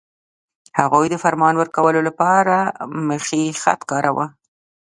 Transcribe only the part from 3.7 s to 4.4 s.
کاراوه.